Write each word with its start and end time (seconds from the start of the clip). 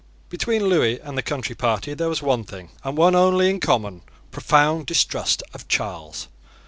Between 0.29 0.63
Lewis 0.65 0.97
and 1.03 1.15
the 1.15 1.21
Country 1.21 1.53
Party 1.53 1.93
there 1.93 2.09
was 2.09 2.23
one 2.23 2.43
thing, 2.43 2.71
and 2.83 2.97
one 2.97 3.13
only 3.13 3.51
in 3.51 3.59
common, 3.59 4.01
profound 4.31 4.87
distrust 4.87 5.43
of 5.53 5.67
Charles. 5.67 6.27